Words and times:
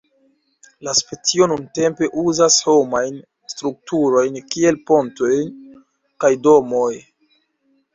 La 0.87 0.93
specio 0.99 1.47
nuntempe 1.51 2.09
uzas 2.23 2.57
homajn 2.71 3.21
strukturojn 3.55 4.43
kiel 4.57 4.83
pontoj 4.93 5.35
kaj 6.25 6.37
domoj. 6.51 6.95